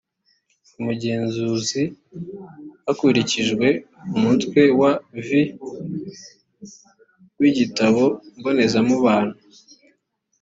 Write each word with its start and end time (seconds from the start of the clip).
umugenzuzi 0.79 1.83
hakurikijwe 2.85 3.67
umutwe 4.15 4.61
wa 4.79 4.91
vii 5.25 5.49
w’igitabo 7.39 8.03
mbonezamubano 8.37 9.35